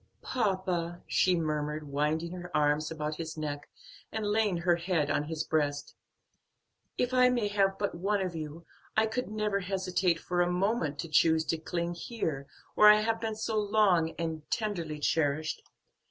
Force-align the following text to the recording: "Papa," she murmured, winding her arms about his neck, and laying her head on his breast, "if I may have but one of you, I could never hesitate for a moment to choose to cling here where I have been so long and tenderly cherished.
"Papa," 0.23 1.03
she 1.05 1.35
murmured, 1.35 1.87
winding 1.87 2.31
her 2.31 2.49
arms 2.57 2.89
about 2.89 3.17
his 3.17 3.37
neck, 3.37 3.69
and 4.11 4.25
laying 4.25 4.57
her 4.57 4.75
head 4.75 5.11
on 5.11 5.25
his 5.25 5.43
breast, 5.43 5.93
"if 6.97 7.13
I 7.13 7.29
may 7.29 7.47
have 7.49 7.77
but 7.77 7.93
one 7.93 8.19
of 8.19 8.35
you, 8.35 8.65
I 8.97 9.05
could 9.05 9.27
never 9.29 9.59
hesitate 9.59 10.19
for 10.19 10.41
a 10.41 10.51
moment 10.51 10.97
to 11.01 11.07
choose 11.07 11.45
to 11.45 11.57
cling 11.59 11.93
here 11.93 12.47
where 12.73 12.89
I 12.89 13.01
have 13.01 13.21
been 13.21 13.35
so 13.35 13.59
long 13.59 14.15
and 14.17 14.41
tenderly 14.49 14.97
cherished. 14.97 15.61